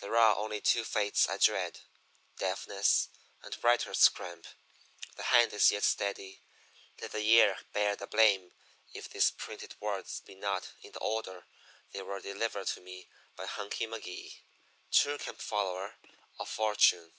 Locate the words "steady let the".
5.82-7.22